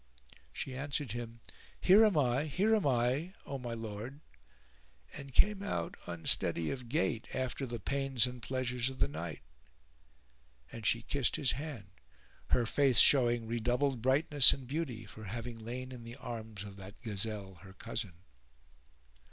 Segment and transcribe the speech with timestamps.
[0.51, 1.41] She answered him,
[1.79, 2.45] "Here am I!
[2.45, 4.21] here am I!" [FN#437] O my lord,"
[5.13, 9.43] and came out unsteady of gait after the pains and pleasures of the night;
[10.71, 11.91] and she kissed his hand,
[12.47, 16.99] her face showing redoubled brightness and beauty for having lain in the arms of that
[17.03, 18.13] gazelle, her cousin.